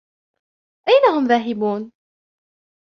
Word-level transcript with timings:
أين 0.87 1.13
هم 1.17 1.27
ذاهبون؟ 1.27 1.91